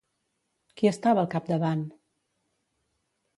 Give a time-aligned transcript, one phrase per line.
[0.79, 1.85] Qui estava al capdavant?